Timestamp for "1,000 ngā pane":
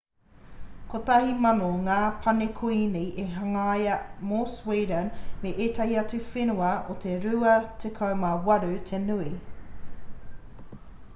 0.99-2.47